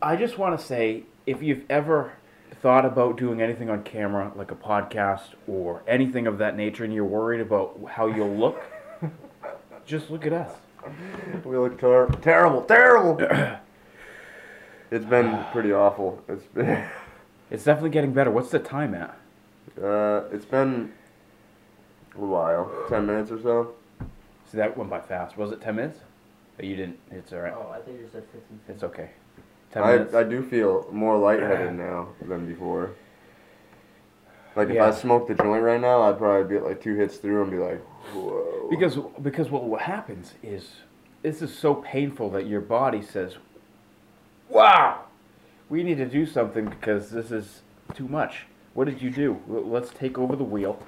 I 0.00 0.16
just 0.16 0.38
want 0.38 0.58
to 0.58 0.64
say 0.64 1.04
if 1.26 1.42
you've 1.42 1.62
ever 1.68 2.12
thought 2.62 2.84
about 2.84 3.16
doing 3.16 3.40
anything 3.42 3.68
on 3.70 3.82
camera, 3.82 4.32
like 4.34 4.50
a 4.50 4.54
podcast 4.56 5.34
or 5.46 5.82
anything 5.86 6.26
of 6.26 6.38
that 6.38 6.56
nature, 6.56 6.84
and 6.84 6.92
you're 6.94 7.04
worried 7.04 7.40
about 7.40 7.78
how 7.90 8.06
you'll 8.06 8.34
look, 8.34 8.60
just 9.86 10.10
look 10.10 10.26
at 10.26 10.32
us. 10.32 10.52
We 11.44 11.56
look 11.58 11.78
ter- 11.80 12.08
terrible, 12.22 12.62
terrible. 12.62 13.18
it's 14.90 15.04
been 15.04 15.44
pretty 15.52 15.72
awful. 15.72 16.22
It's 16.28 16.44
been, 16.46 16.86
It's 17.50 17.62
definitely 17.62 17.90
getting 17.90 18.12
better. 18.12 18.30
What's 18.30 18.50
the 18.50 18.58
time 18.58 18.94
at? 18.94 19.16
uh, 19.82 20.22
it's 20.32 20.44
been 20.44 20.92
a 22.24 22.26
while, 22.26 22.70
ten 22.88 23.06
minutes 23.06 23.30
or 23.30 23.40
so. 23.42 23.74
See, 24.50 24.58
that 24.58 24.76
went 24.76 24.90
by 24.90 25.00
fast. 25.00 25.36
Was 25.36 25.50
it 25.52 25.60
10 25.60 25.74
minutes? 25.76 25.98
Oh, 26.60 26.64
you 26.64 26.76
didn't. 26.76 26.98
It's 27.10 27.32
all 27.32 27.40
right. 27.40 27.52
Oh, 27.54 27.70
I 27.70 27.80
think 27.80 27.98
you 27.98 28.08
said 28.12 28.22
15. 28.32 28.60
It's 28.68 28.82
okay. 28.84 29.10
10 29.72 29.82
minutes. 29.84 30.14
I, 30.14 30.20
I 30.20 30.22
do 30.24 30.42
feel 30.42 30.86
more 30.92 31.18
lightheaded 31.18 31.74
now 31.78 32.08
than 32.22 32.46
before. 32.46 32.92
Like 34.54 34.68
if 34.68 34.76
Yeah. 34.76 34.86
I 34.86 34.90
smoked 34.92 35.28
the 35.28 35.34
joint 35.34 35.62
right 35.62 35.80
now, 35.80 36.02
I'd 36.02 36.16
probably 36.16 36.58
be 36.58 36.64
like 36.64 36.80
two 36.80 36.94
hits 36.94 37.16
through 37.16 37.42
and 37.42 37.50
be 37.50 37.58
like, 37.58 37.80
whoa. 38.14 38.68
Because 38.70 38.96
because 39.20 39.50
what 39.50 39.64
what 39.64 39.82
happens 39.82 40.34
is 40.42 40.76
this 41.22 41.42
is 41.42 41.52
so 41.56 41.74
painful 41.74 42.30
that 42.30 42.46
your 42.46 42.60
body 42.62 43.02
says, 43.02 43.36
"Wow, 44.48 45.04
we 45.68 45.82
need 45.82 45.98
to 45.98 46.06
do 46.06 46.24
something 46.24 46.64
because 46.66 47.10
this 47.10 47.30
is 47.30 47.62
too 47.94 48.08
much." 48.08 48.46
What 48.74 48.86
did 48.86 49.02
you 49.02 49.10
do? 49.10 49.40
Let's 49.46 49.90
take 49.90 50.16
over 50.18 50.36
the 50.36 50.44
wheel, 50.44 50.78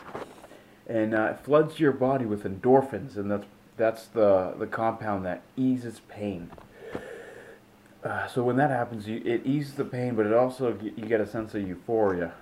and 0.88 1.14
uh, 1.14 1.34
it 1.34 1.40
floods 1.40 1.78
your 1.78 1.92
body 1.92 2.24
with 2.24 2.44
endorphins, 2.44 3.16
and 3.16 3.30
that's 3.30 3.46
that's 3.76 4.06
the 4.06 4.54
the 4.58 4.66
compound 4.66 5.24
that 5.26 5.42
eases 5.56 6.00
pain. 6.08 6.50
Uh, 8.04 8.26
so 8.28 8.42
when 8.44 8.56
that 8.56 8.70
happens, 8.70 9.06
you, 9.08 9.20
it 9.24 9.42
eases 9.44 9.74
the 9.74 9.84
pain, 9.84 10.14
but 10.14 10.24
it 10.24 10.32
also 10.32 10.76
you 10.82 11.04
get 11.04 11.20
a 11.20 11.26
sense 11.26 11.54
of 11.54 11.66
euphoria. 11.66 12.32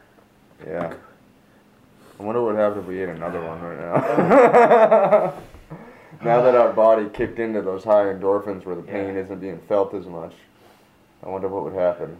yeah. 0.66 0.94
I 2.18 2.22
wonder 2.22 2.42
what 2.42 2.54
would 2.54 2.60
happen 2.60 2.78
if 2.78 2.86
we 2.86 3.02
ate 3.02 3.10
another 3.10 3.42
one 3.42 3.60
right 3.60 3.78
now. 3.78 5.34
now 6.24 6.42
that 6.42 6.54
our 6.54 6.72
body 6.72 7.10
kicked 7.12 7.38
into 7.38 7.60
those 7.60 7.84
high 7.84 8.04
endorphins 8.04 8.64
where 8.64 8.74
the 8.74 8.80
pain 8.82 9.14
Yeah. 9.14 9.20
isn't 9.22 9.38
being 9.38 9.58
felt 9.68 9.92
as 9.92 10.06
much, 10.06 10.32
I 11.22 11.28
wonder 11.28 11.48
what 11.48 11.64
would 11.64 11.74
happen. 11.74 12.16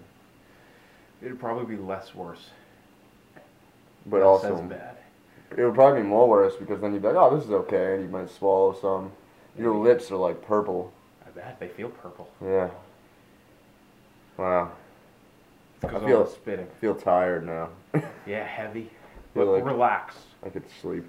It'd 1.23 1.41
probably 1.41 1.77
be 1.77 1.83
less 1.83 2.15
worse. 2.15 2.51
But 4.05 4.21
also, 4.23 4.55
as 4.57 4.61
bad. 4.69 4.97
It 5.57 5.65
would 5.65 5.75
probably 5.75 6.03
be 6.03 6.07
more 6.09 6.29
worse 6.29 6.55
because 6.57 6.81
then 6.81 6.93
you'd 6.93 7.03
be 7.03 7.09
like, 7.09 7.17
oh, 7.17 7.35
this 7.37 7.45
is 7.47 7.51
okay, 7.53 7.95
and 7.95 8.03
you 8.03 8.09
might 8.09 8.31
swallow 8.31 8.75
some. 8.81 9.11
Your 9.59 9.73
Maybe. 9.73 9.89
lips 9.89 10.11
are 10.11 10.17
like 10.17 10.43
purple. 10.47 10.93
I 11.27 11.31
bet 11.31 11.59
they 11.59 11.69
feel 11.69 11.89
purple. 11.89 12.29
Yeah. 12.45 12.69
Wow. 14.37 14.73
I 15.83 15.99
feel- 16.01 16.27
spitting. 16.27 16.67
I 16.67 16.81
feel 16.81 16.95
tired 16.95 17.47
now. 17.47 17.69
Yeah, 18.27 18.45
heavy. 18.45 18.91
But 19.35 19.47
like- 19.47 19.65
relax. 19.65 20.17
I 20.45 20.49
could 20.49 20.65
sleep. 20.81 21.05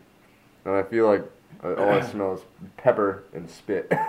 And 0.65 0.75
I 0.75 0.83
feel 0.83 1.07
like 1.07 1.23
uh, 1.63 1.73
all 1.75 1.89
I 1.89 2.01
smell 2.11 2.35
is 2.35 2.41
pepper 2.77 3.23
and 3.33 3.49
spit. 3.49 3.87
it's 3.91 3.99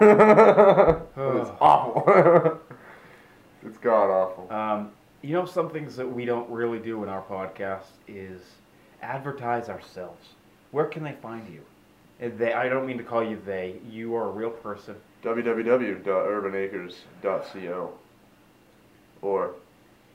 awful. 1.61 2.05
it's 3.67 3.79
god 3.79 4.11
awful. 4.11 4.53
Um, 4.53 4.91
you 5.23 5.33
know, 5.33 5.47
some 5.47 5.71
things 5.71 5.97
that 5.97 6.07
we 6.11 6.25
don't 6.25 6.49
really 6.51 6.79
do 6.79 7.03
in 7.03 7.09
our 7.09 7.23
podcast 7.23 7.87
is 8.07 8.41
advertise 9.03 9.69
ourselves. 9.69 10.29
Where 10.71 10.87
can 10.87 11.03
they 11.03 11.15
find 11.23 11.49
you? 11.53 11.61
They, 12.21 12.53
I 12.53 12.69
don't 12.69 12.87
mean 12.87 12.99
to 12.99 13.05
call 13.05 13.23
you 13.23 13.41
they. 13.47 13.77
You 13.89 14.15
are 14.17 14.27
a 14.29 14.31
real 14.31 14.51
person. 14.51 14.97
www.urbanacres.co 15.25 17.93
or 19.23 19.55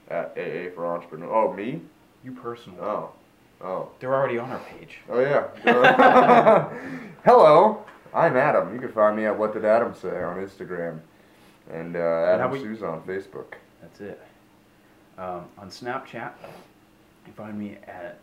at 0.09 0.31
AA 0.37 0.69
for 0.75 0.85
Entrepreneur. 0.85 1.33
Oh, 1.33 1.53
me? 1.53 1.81
You 2.23 2.31
personally. 2.33 2.79
Oh. 2.81 3.09
Oh. 3.61 3.89
They're 3.99 4.13
already 4.13 4.37
on 4.37 4.51
our 4.51 4.59
page. 4.59 4.99
Oh, 5.09 5.19
yeah. 5.19 5.47
Hello, 7.25 7.83
I'm 8.13 8.35
Adam. 8.35 8.73
You 8.73 8.79
can 8.81 8.91
find 8.91 9.15
me 9.15 9.25
at 9.25 9.37
What 9.37 9.53
Did 9.53 9.63
Adam 9.65 9.95
Say 9.95 10.21
on 10.23 10.37
Instagram. 10.45 10.99
And 11.71 11.95
uh, 11.95 11.99
Adam 11.99 12.51
we- 12.51 12.59
Souza 12.59 12.85
on 12.85 13.01
Facebook. 13.03 13.53
That's 13.81 14.01
it. 14.01 14.21
Um, 15.17 15.45
on 15.57 15.69
Snapchat, 15.69 16.31
you 17.27 17.33
find 17.33 17.57
me 17.57 17.77
at 17.87 18.17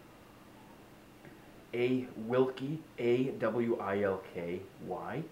a 1.74 2.06
Wilkie 2.16 2.80
A 2.98 3.24
W 3.24 3.78
I 3.80 4.02
L 4.02 4.20
K 4.34 4.60
Y 4.86 5.22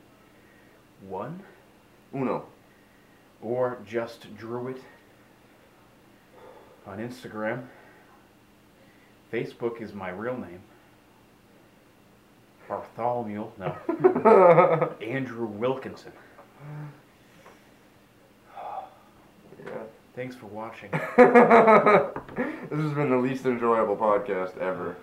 one 1.06 1.42
Uno. 2.14 2.44
or 3.42 3.78
just 3.86 4.34
Druid 4.36 4.80
on 6.86 6.98
Instagram. 6.98 7.64
Facebook 9.32 9.80
is 9.80 9.92
my 9.92 10.08
real 10.10 10.36
name. 10.36 10.60
Bartholomew, 12.68 13.46
no, 13.58 13.76
Andrew 15.02 15.46
Wilkinson. 15.46 16.12
Yeah. 19.64 19.72
Thanks 20.14 20.34
for 20.34 20.46
watching. 20.46 20.90
this 21.16 22.80
has 22.80 22.92
been 22.92 23.10
the 23.10 23.16
least 23.18 23.44
enjoyable 23.46 23.96
podcast 23.96 24.58
ever, 24.58 24.96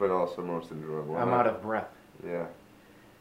but 0.00 0.10
also 0.10 0.42
most 0.42 0.72
enjoyable. 0.72 1.16
I'm 1.16 1.28
out 1.28 1.46
of 1.46 1.62
breath. 1.62 1.90
Yeah. 2.26 2.46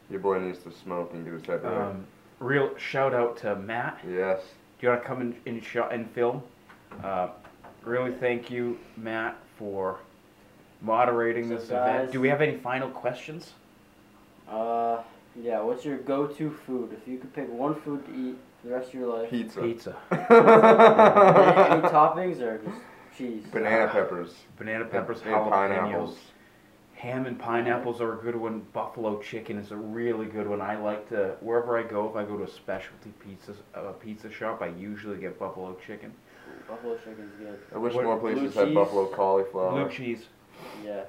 Your 0.10 0.22
boy 0.22 0.40
needs 0.40 0.60
to 0.60 0.72
smoke 0.72 1.14
and 1.14 1.24
get 1.24 1.34
his 1.34 1.46
head 1.46 1.64
right. 1.64 1.90
Um, 1.90 2.08
real 2.40 2.76
shout 2.78 3.14
out 3.14 3.38
to 3.40 3.56
Matt. 3.58 4.00
yes. 4.10 4.42
Do 4.80 4.88
you 4.88 4.90
want 4.92 5.02
to 5.04 5.08
come 5.08 5.22
in, 5.22 5.36
in 5.46 5.62
shot 5.62 5.94
and 5.94 6.10
film? 6.12 6.42
Uh, 7.04 7.28
really 7.84 8.14
thank 8.14 8.50
you, 8.50 8.80
Matt, 8.96 9.38
for 9.58 10.00
moderating 10.82 11.50
So 11.50 11.58
this 11.58 11.68
guys- 11.68 11.96
event. 11.96 12.12
Do 12.14 12.22
we 12.22 12.30
have 12.30 12.42
any 12.42 12.58
final 12.58 12.90
questions? 12.90 13.52
Uh, 14.50 15.02
yeah, 15.40 15.62
what's 15.62 15.86
your 15.86 15.98
go-to 15.98 16.50
food? 16.50 16.94
If 16.94 17.08
you 17.08 17.20
could 17.20 17.34
pick 17.34 17.52
one 17.52 17.76
food 17.82 18.06
to 18.08 18.12
eat 18.16 18.36
for 18.62 18.70
the 18.70 18.74
rest 18.74 18.88
of 18.88 18.94
your 18.96 19.08
life, 19.16 19.30
Pizza. 19.30 19.62
Pizza. 19.62 19.96
any, 20.12 20.20
any 21.82 21.88
toppings 21.90 22.42
or 22.42 22.58
just 22.58 22.78
cheese? 23.16 23.44
Banana 23.52 23.90
peppers. 23.90 24.34
Banana 24.58 24.86
peppers, 24.86 25.22
and, 25.26 25.36
and 25.36 25.52
pineapples. 25.52 26.18
Jalapenos. 27.00 27.10
Ham 27.13 27.25
and 27.25 27.39
pineapples 27.39 28.01
are 28.01 28.13
a 28.20 28.22
good 28.22 28.36
one. 28.36 28.62
Buffalo 28.74 29.22
chicken 29.22 29.58
is 29.58 29.72
a 29.72 29.75
really 29.75 30.25
good 30.25 30.48
one. 30.48 30.62
I 30.62 30.77
like 30.77 31.10
to 31.10 31.36
wherever 31.41 31.77
I 31.77 31.84
go. 31.84 32.10
If 32.10 32.15
I 32.15 32.24
go 32.24 32.38
to 32.38 32.44
a 32.44 32.48
specialty 32.48 33.12
pizza 33.20 33.53
uh, 33.75 33.91
pizza 33.94 34.32
shop, 34.32 34.62
I 34.62 34.68
usually 34.68 35.18
get 35.18 35.39
buffalo 35.39 35.75
chicken. 35.86 36.13
Buffalo 36.68 36.98
chicken's 36.98 37.32
good. 37.39 37.60
I 37.74 37.77
wish 37.77 37.94
What- 37.94 38.06
more 38.06 38.18
blue 38.18 38.34
places 38.34 38.56
had 38.56 38.68
cheese? 38.68 38.75
buffalo 38.75 39.06
cauliflower. 39.08 39.72
Blue 39.72 39.89
cheese. 39.89 40.25
Yeah, 40.84 41.03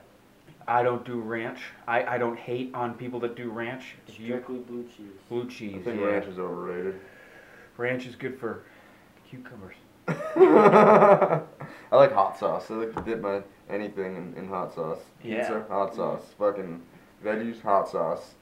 I 0.68 0.82
don't 0.82 1.04
do 1.04 1.20
ranch. 1.20 1.61
I, 1.88 2.04
I 2.04 2.18
don't 2.18 2.38
hate 2.38 2.75
on 2.75 2.94
people 2.94 3.18
that 3.20 3.35
do 3.35 3.50
ranch. 3.50 3.97
You, 4.06 4.26
strictly 4.26 4.59
blue 4.59 4.85
cheese. 4.85 5.06
blue 5.28 5.49
cheese. 5.49 5.73
I 5.73 5.76
cheese. 5.76 5.85
think 5.85 6.00
yeah. 6.00 6.06
ranch 6.06 6.26
is 6.26 6.38
overrated. 6.38 7.00
Ranch 7.76 8.06
is 8.06 8.14
good 8.14 8.38
for 8.38 8.62
cucumbers. 9.28 9.75
I 10.09 11.42
like 11.97 12.12
hot 12.12 12.38
sauce. 12.38 12.70
I 12.70 12.75
like 12.75 12.94
to 12.94 13.02
dip 13.02 13.20
my 13.20 13.42
anything 13.71 14.17
in, 14.17 14.35
in 14.37 14.49
hot 14.49 14.75
sauce. 14.75 14.99
Yeah. 15.23 15.39
Pizza, 15.39 15.65
hot 15.69 15.95
sauce. 15.95 16.23
Fucking 16.39 16.83
veggies, 17.25 17.61
hot 17.62 17.89
sauce. 17.89 18.35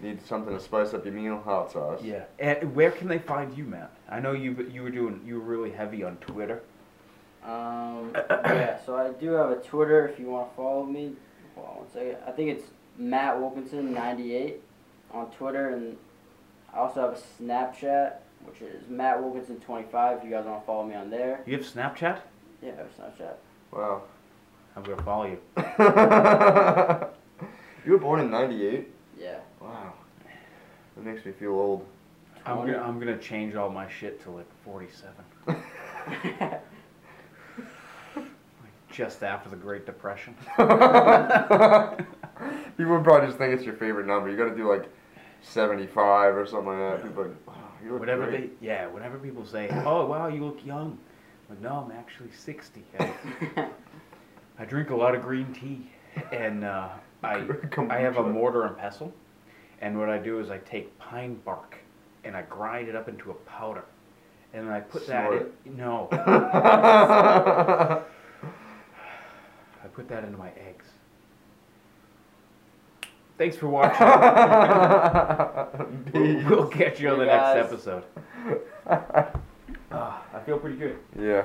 Need 0.00 0.24
something 0.26 0.52
to 0.56 0.60
spice 0.62 0.94
up 0.94 1.04
your 1.04 1.14
meal, 1.14 1.40
hot 1.44 1.70
sauce. 1.72 2.02
Yeah. 2.02 2.24
And 2.40 2.74
where 2.74 2.90
can 2.90 3.06
they 3.06 3.18
find 3.18 3.56
you, 3.56 3.64
Matt? 3.64 3.92
I 4.08 4.18
know 4.20 4.32
you 4.32 4.68
you 4.72 4.82
were 4.82 4.90
doing 4.90 5.20
you 5.24 5.34
were 5.34 5.44
really 5.44 5.70
heavy 5.70 6.02
on 6.02 6.16
Twitter. 6.16 6.62
Um, 7.44 8.12
yeah, 8.30 8.78
so 8.84 8.96
I 8.96 9.10
do 9.20 9.32
have 9.32 9.50
a 9.50 9.56
Twitter 9.56 10.06
if 10.08 10.18
you 10.18 10.26
want 10.26 10.50
to 10.50 10.56
follow 10.56 10.84
me. 10.84 11.12
Hold 11.54 11.66
on 11.68 11.76
one 11.76 11.90
second. 11.92 12.16
I 12.26 12.30
think 12.32 12.50
it's 12.50 12.64
Matt 12.98 13.38
Wilkinson 13.40 13.92
ninety 13.92 14.34
eight 14.34 14.60
on 15.12 15.30
Twitter, 15.30 15.70
and 15.70 15.96
I 16.74 16.78
also 16.78 17.00
have 17.02 17.12
a 17.12 17.42
Snapchat, 17.42 18.14
which 18.44 18.60
is 18.60 18.88
Matt 18.88 19.22
Wilkinson 19.22 19.60
twenty 19.60 19.86
five. 19.92 20.18
If 20.18 20.24
you 20.24 20.30
guys 20.30 20.44
want 20.46 20.62
to 20.62 20.66
follow 20.66 20.84
me 20.86 20.94
on 20.96 21.10
there, 21.10 21.42
You 21.46 21.56
have 21.58 21.66
Snapchat? 21.66 22.18
yeah, 22.60 22.72
I 22.72 22.76
have 22.76 22.96
Snapchat. 22.98 23.34
Wow. 23.72 24.02
I'm 24.76 24.82
gonna 24.82 25.02
follow 25.02 25.24
you. 25.26 25.38
you 27.84 27.92
were 27.92 27.98
born 27.98 28.20
in 28.20 28.30
'98. 28.30 28.88
Yeah. 29.18 29.38
Wow. 29.60 29.92
That 30.96 31.04
makes 31.04 31.24
me 31.24 31.32
feel 31.32 31.50
old. 31.50 31.86
I'm 32.44 32.56
gonna 32.58 32.78
I'm 32.78 32.98
gonna 32.98 33.18
change 33.18 33.54
all 33.54 33.70
my 33.70 33.88
shit 33.88 34.20
to 34.24 34.30
like 34.30 34.46
47, 34.64 35.14
just 38.90 39.22
after 39.22 39.48
the 39.48 39.56
Great 39.56 39.86
Depression. 39.86 40.34
People 42.76 42.94
would 42.94 43.04
probably 43.04 43.26
just 43.28 43.38
think 43.38 43.54
it's 43.54 43.64
your 43.64 43.74
favorite 43.74 44.06
number. 44.06 44.28
You 44.30 44.36
got 44.36 44.50
to 44.50 44.56
do 44.56 44.68
like 44.68 44.88
75 45.42 46.36
or 46.36 46.46
something 46.46 46.68
like 46.68 46.78
that. 46.78 47.02
People, 47.04 47.22
are 47.22 47.28
like, 47.28 47.46
wow, 47.46 47.54
you 47.84 47.92
look 47.92 48.00
Whenever 48.00 48.26
great. 48.26 48.60
they 48.60 48.66
yeah, 48.66 48.86
whenever 48.88 49.18
people 49.18 49.46
say, 49.46 49.68
"Oh 49.84 50.06
wow, 50.06 50.26
you 50.28 50.44
look 50.44 50.64
young," 50.64 50.98
I'm 51.48 51.56
like, 51.56 51.60
no, 51.62 51.84
I'm 51.86 51.92
actually 51.96 52.30
60. 52.32 52.82
I, 54.58 54.64
drink 54.64 54.90
a 54.90 54.96
lot 54.96 55.14
of 55.14 55.22
green 55.22 55.52
tea, 55.52 55.90
and 56.32 56.64
uh, 56.64 56.88
I 57.22 57.46
I 57.90 57.98
have 57.98 58.16
a 58.16 58.22
mortar 58.22 58.64
and 58.66 58.76
pestle, 58.76 59.12
and 59.80 59.98
what 59.98 60.08
I 60.08 60.18
do 60.18 60.38
is 60.40 60.50
I 60.50 60.58
take 60.58 60.98
pine 60.98 61.34
bark 61.44 61.76
and 62.24 62.36
I 62.36 62.42
grind 62.42 62.88
it 62.88 62.94
up 62.94 63.08
into 63.08 63.30
a 63.30 63.34
powder, 63.34 63.84
and 64.52 64.66
then 64.66 64.74
I 64.74 64.80
put 64.80 65.06
Snort 65.06 65.52
that 65.64 65.70
in, 65.70 65.76
no, 65.76 66.08
I 66.12 68.02
put 69.92 70.08
that 70.08 70.24
into 70.24 70.38
my 70.38 70.50
eggs. 70.50 70.86
Thanks 73.38 73.56
for 73.56 73.66
watching. 73.66 74.06
we'll, 76.12 76.44
we'll 76.48 76.68
catch 76.68 77.00
you 77.00 77.08
on 77.08 77.18
the 77.18 77.24
next 77.24 77.56
episode. 77.56 78.04
Ah, 79.90 80.22
I 80.32 80.40
feel 80.40 80.58
pretty 80.58 80.76
good. 80.76 80.98
yeah. 81.18 81.42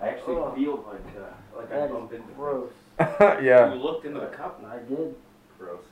I 0.00 0.08
actually 0.08 0.36
oh. 0.36 0.54
feel 0.54 0.84
like 0.86 1.16
uh, 1.16 1.56
like 1.56 1.70
that 1.70 1.82
I 1.82 1.86
bumped 1.88 2.14
into. 2.14 2.32
Gross. 2.34 2.72
yeah. 3.00 3.74
You 3.74 3.80
looked 3.80 4.06
into 4.06 4.20
the 4.20 4.26
cup. 4.26 4.62
I 4.66 4.78
did. 4.88 5.14
Gross. 5.58 5.82